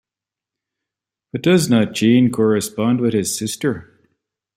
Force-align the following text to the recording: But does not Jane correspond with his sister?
But 1.31 1.43
does 1.43 1.69
not 1.69 1.93
Jane 1.93 2.31
correspond 2.31 2.99
with 3.01 3.13
his 3.13 3.37
sister? 3.37 4.01